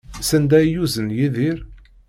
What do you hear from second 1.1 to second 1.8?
Yidir?